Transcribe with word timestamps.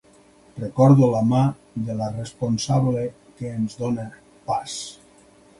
Recordo 0.61 1.09
la 1.15 1.19
mà 1.33 1.41
de 1.89 1.97
la 2.01 2.07
responsable 2.17 3.05
que 3.37 3.55
ens 3.61 3.81
dóna 3.83 4.11
pas. 4.51 4.81